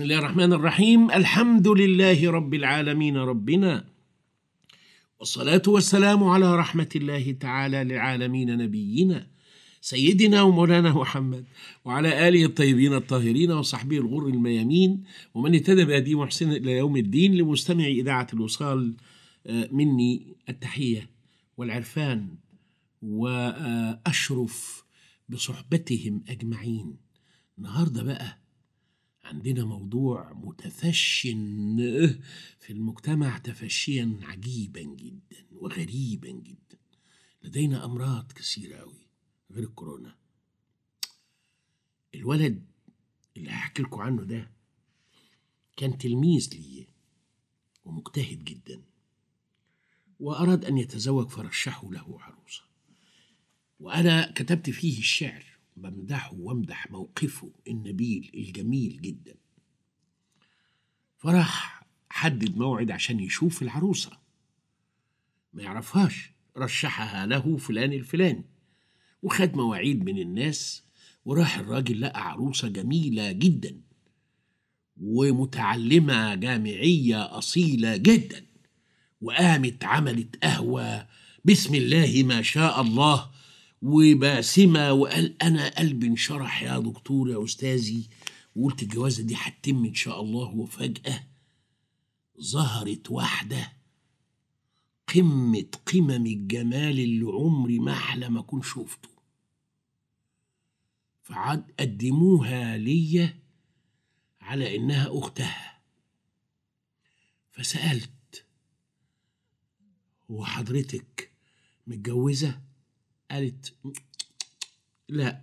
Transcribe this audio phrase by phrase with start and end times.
[0.00, 1.10] بسم الله الرحمن الرحيم.
[1.10, 3.84] الحمد لله رب العالمين ربنا
[5.18, 9.26] والصلاة والسلام على رحمة الله تعالى للعالمين نبينا
[9.80, 11.44] سيدنا ومولانا محمد
[11.84, 15.04] وعلى آله الطيبين الطاهرين وصحبه الغر الميامين
[15.34, 18.94] ومن اهتدى بهدي محسن إلى يوم الدين لمستمع إذاعة الوصال
[19.46, 21.10] آه، مني التحية
[21.56, 22.28] والعرفان
[23.02, 24.84] وأشرف
[25.28, 26.96] بصحبتهم أجمعين.
[27.58, 28.39] النهاردة بقى
[29.30, 31.20] عندنا موضوع متفش
[32.60, 36.78] في المجتمع تفشيا عجيبا جدا وغريبا جدا.
[37.42, 39.06] لدينا أمراض كثيرة قوي
[39.50, 40.16] غير الكورونا.
[42.14, 42.66] الولد
[43.36, 44.50] اللي هحكي لكم عنه ده
[45.76, 46.86] كان تلميذ لي
[47.84, 48.82] ومجتهد جدا
[50.20, 52.62] وأراد أن يتزوج فرشحوا له عروسة.
[53.80, 55.49] وأنا كتبت فيه الشعر
[55.82, 59.34] بمدحه وامدح موقفه النبيل الجميل جدا.
[61.18, 64.10] فراح حدد موعد عشان يشوف العروسة.
[65.52, 68.44] ما يعرفهاش رشحها له فلان الفلاني.
[69.22, 70.84] وخد مواعيد من الناس
[71.24, 73.80] وراح الراجل لقى عروسة جميلة جدا.
[75.02, 78.46] ومتعلمة جامعية أصيلة جدا.
[79.20, 81.06] وقامت عملت قهوة
[81.44, 83.29] بسم الله ما شاء الله
[83.82, 88.08] وباسمة وقال أنا قلبي انشرح يا دكتور يا أستاذي
[88.56, 90.48] وقلت الجوازة دي هتتم إن شاء الله.
[90.48, 91.26] وفجأة
[92.40, 93.72] ظهرت واحدة
[95.14, 99.08] قمة قمم الجمال اللي عمري ما أحلم أكون شوفته
[101.22, 103.38] فعد قدموها ليا
[104.40, 105.80] على إنها أختها.
[107.50, 108.44] فسألت
[110.30, 111.30] هو حضرتك
[111.86, 112.60] متجوزة؟
[113.30, 113.74] قالت
[115.08, 115.40] لا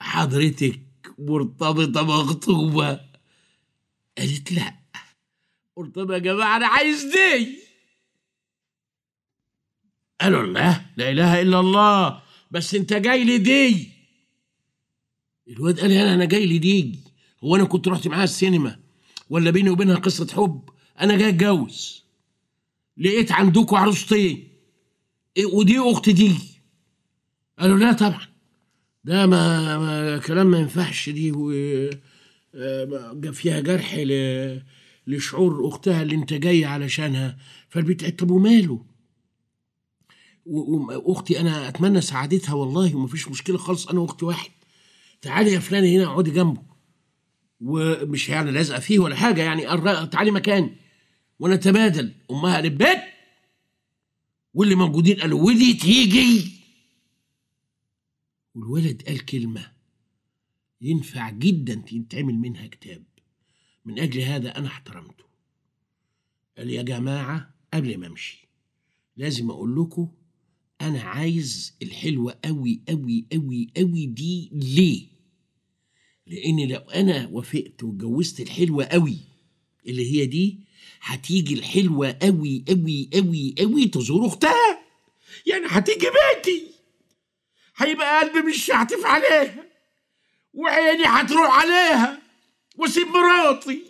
[0.00, 0.80] حضرتك
[1.18, 3.00] مرتبطة مخطوبة
[4.18, 4.74] قالت لا.
[5.76, 7.58] قلت يا جماعة أنا عايز دي.
[10.20, 12.22] قالوا لا لا إله إلا الله.
[12.50, 13.92] بس أنت جاي لي دي.
[15.48, 16.98] الواد قال لي أنا جاي لي دي.
[17.44, 18.80] هو أنا كنت رحت معاها السينما
[19.30, 20.70] ولا بيني وبينها قصة حب؟
[21.00, 22.04] أنا جاي أتجوز.
[22.96, 24.47] لقيت عندكم عروستين.
[25.38, 26.34] إيه ودي اخت دي.
[27.58, 28.20] قالوا لا طبعا.
[29.04, 31.50] ده ما, ما كلام ما ينفعش دي و
[32.54, 33.94] آه، فيها جرح.
[35.06, 37.38] لشعور أختها اللي أنت جاي علشانها
[37.68, 38.84] فالبيت طب وماله
[40.46, 44.50] واختي أنا أتمنى سعادتها والله ومفيش مشكلة خالص أنا واختي واحد.
[45.22, 46.62] تعالي يا فلانة هنا اقعدي جنبه.
[47.60, 49.62] ومش يعني لازقة فيه ولا حاجة يعني
[50.06, 50.76] تعالي مكاني.
[51.38, 53.17] ونتبادل أمها قالت بيت!
[54.58, 56.52] واللي موجودين قالوا ودي تيجي
[58.54, 59.72] والولد قال كلمة
[60.80, 63.04] ينفع جدا يتعمل منها كتاب.
[63.84, 65.24] من أجل هذا أنا احترمته.
[66.58, 68.48] قال يا جماعة قبل ما أمشي
[69.16, 70.08] لازم أقول لكم
[70.80, 75.06] أنا عايز الحلوة أوي أوي أوي أوي دي ليه؟
[76.26, 79.16] لأن لو أنا وافقت واتجوزت الحلوة أوي
[79.88, 80.58] اللي هي دي
[81.02, 84.80] هتيجي الحلوة أوي أوي أوي أوي تزور أختها.
[85.46, 86.66] يعني هتيجي بيتي.
[87.76, 89.64] هيبقى قلبي مش هعطف عليها
[90.54, 92.22] وعيني هتروح عليها
[92.76, 93.82] وأسيب مراتي.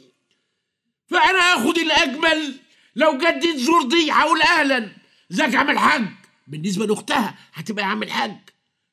[1.06, 2.54] فأنا آخد الأجمل.
[2.96, 4.90] لو جت تزور دي هقول أهلا.
[5.32, 6.02] إزيك يا عم الحاج؟
[6.46, 8.36] بالنسبة لأختها هتبقى يا عم الحاج.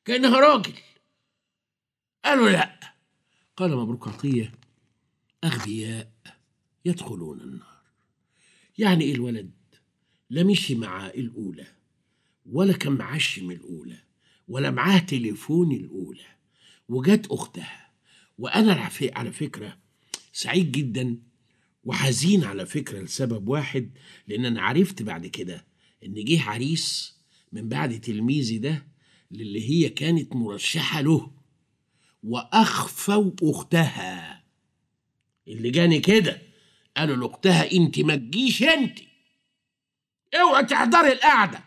[0.04, 0.72] كأنها راجل.
[2.24, 2.80] قالوا لا.
[3.56, 4.52] قال مبروك عطية
[5.44, 6.08] أغبياء.
[6.86, 7.76] يدخلون النار.
[8.78, 9.50] يعني إيه الولد؟
[10.30, 11.66] لا مشي مع الأولى
[12.46, 13.98] ولا كان معشم الأولى
[14.48, 16.26] ولا معاه تليفون الأولى
[16.88, 17.90] وجت أختها.
[18.38, 19.78] وأنا على فكرة
[20.32, 21.18] سعيد جدا
[21.84, 23.90] وحزين على فكرة لسبب واحد
[24.28, 25.64] لأن أنا عرفت بعد كده
[26.04, 27.16] إن جه عريس
[27.52, 28.86] من بعد تلميذي ده
[29.30, 31.30] للي هي كانت مرشحة له
[32.22, 34.44] وأخفوا أختها.
[35.48, 36.42] اللي جاني كده.
[36.96, 38.98] قالوا لاختها انت ما تجيش انت.
[40.34, 41.64] اوعي تحضري القعدة.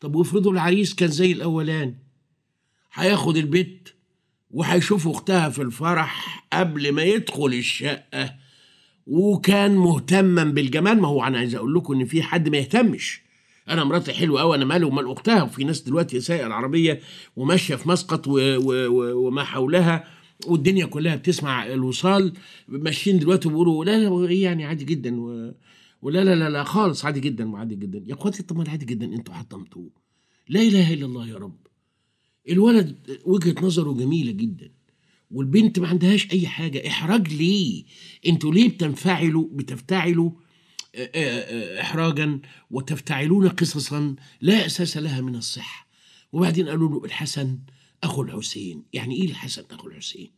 [0.00, 1.98] طب وافرضوا العريس كان زي الاولاني
[2.92, 3.88] هياخد البيت
[4.50, 8.34] وهيشوف اختها في الفرح قبل ما يدخل الشقة.
[9.06, 11.00] وكان مهتما بالجمال.
[11.00, 13.22] ما هو أنا عايز أقول لكم إن في حد ما يهتمش.
[13.68, 15.42] أنا مراتي حلوة قوي أنا مالي ومال أختها.
[15.42, 17.00] وفي ناس دلوقتي سايقه العربية
[17.36, 20.21] وماشية في مسقط و و و وما حولها.
[20.46, 22.32] والدنيا كلها بتسمع الوصال
[22.68, 25.54] ماشيين دلوقتي بيقولوا لا لا إيه يعني؟ عادي جدا و
[26.02, 28.02] ولا لا لا لا خالص عادي جدا وعادي جدا.
[28.06, 29.90] يا إخواتي طب ما عادي جدا أنتوا حطمتوه.
[30.48, 31.66] لا إله إلا الله يا رب.
[32.48, 34.70] الولد وجهة نظره جميلة جدا
[35.30, 36.88] والبنت ما عندهاش أي حاجة.
[36.88, 37.84] إحراج ليه؟
[38.26, 40.30] أنتوا ليه بتنفعلوا بتفتعلوا
[41.80, 42.40] احراجا
[42.70, 45.88] وتفتعلون قصصا لا أساس لها من الصحة؟
[46.32, 47.58] وبعدين قالوا له الحسن
[48.02, 48.82] أخو الحسين.
[48.92, 50.30] يعني إيه الحسن أخو الحسين؟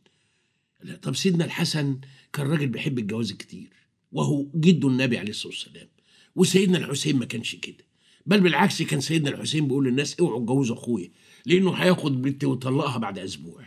[0.83, 1.99] لا طب سيدنا الحسن
[2.33, 3.69] كان راجل بيحب الجواز كتير
[4.11, 5.87] وهو جد النبي عليه الصلاة والسلام.
[6.35, 7.85] وسيدنا الحسين ما كانش كده.
[8.25, 11.11] بل بالعكس كان سيدنا الحسين بيقول للناس اوعوا تجوزوا أخويا
[11.45, 13.65] لأنه هياخد بنتي ويطلقها بعد أسبوع.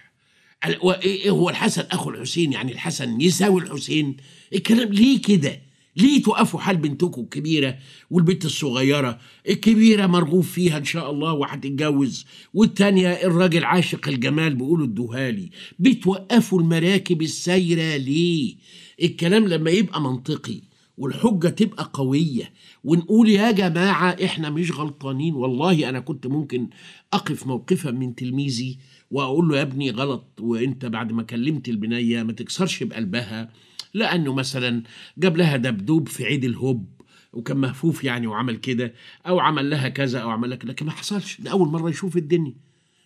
[0.82, 4.16] وايه إيه هو الحسن أخو الحسين؟ يعني الحسن يساوي الحسين؟
[4.52, 5.60] الكلام ليه كده؟
[5.98, 7.78] ليه توقفوا حال بنتكم الكبيرة
[8.10, 9.18] والبنت الصغيرة؟
[9.48, 12.24] الكبيرة مرغوب فيها إن شاء الله وهتتجوز
[12.54, 15.50] والتانية الراجل عاشق الجمال بيقولوا ادوهالي.
[15.78, 18.56] بتوقفوا المراكب السايرة ليه؟
[19.02, 20.60] الكلام لما يبقى منطقي
[20.98, 22.52] والحجة تبقى قوية
[22.84, 25.34] ونقول يا جماعة إحنا مش غلطانين.
[25.34, 26.68] والله أنا كنت ممكن
[27.12, 28.78] أقف موقفا من تلميذي
[29.10, 33.50] وأقول له يا ابني غلط وأنت بعد ما كلمت البنية ما تكسرش بقلبها.
[33.94, 34.82] لأنه مثلا
[35.18, 36.86] جاب لها دبدوب في عيد الهب
[37.32, 38.94] وكان مهفوف يعني وعمل كده
[39.26, 41.40] أو عمل لها كذا أو عمل كده لكن ما حصلش.
[41.40, 42.54] ده أول مرة يشوف الدنيا.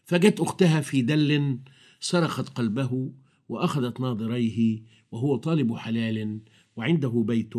[0.05, 1.59] فجت أختها في دل
[2.01, 3.13] صرخت قلبه
[3.49, 4.83] وأخذت ناظريه
[5.13, 6.41] وهو طالب حلال
[6.77, 7.55] وعنده بيت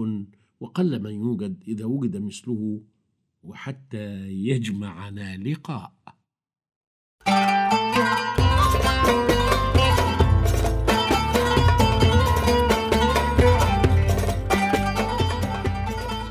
[0.60, 2.82] وقل من يوجد إذا وجد مثله
[3.44, 5.94] وحتى يجمعنا لقاء.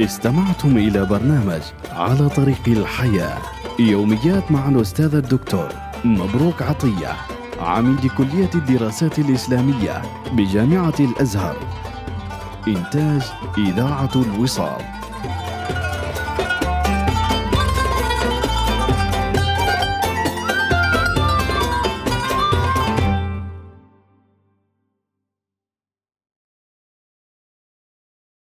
[0.05, 1.61] استمعتم إلى برنامج
[1.91, 3.39] على طريق الحياة.
[3.79, 5.69] يوميات مع الأستاذ الدكتور
[6.05, 7.17] مبروك عطية
[7.61, 10.03] عميد كلية الدراسات الإسلامية
[10.33, 11.57] بجامعة الأزهر.
[12.69, 13.23] إنتاج
[13.59, 14.83] إذاعة الوصال.